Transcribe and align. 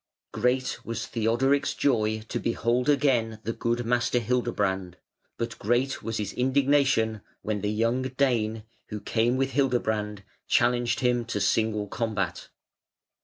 Great 0.31 0.83
was 0.83 1.05
Theodoric's 1.05 1.75
joy 1.75 2.23
to 2.27 2.39
behold 2.39 2.89
again 2.89 3.39
the 3.43 3.53
good 3.53 3.85
Master 3.85 4.17
Hildebrand; 4.17 4.97
but 5.37 5.59
great 5.59 6.01
was 6.01 6.17
his 6.17 6.33
indignation 6.33 7.21
when 7.43 7.61
the 7.61 7.69
young 7.69 8.01
Dane, 8.01 8.63
who 8.87 8.99
came 8.99 9.37
with 9.37 9.51
Hildebrand, 9.51 10.23
challenged 10.47 11.01
him 11.01 11.23
to 11.25 11.39
single 11.39 11.87
combat. 11.87 12.49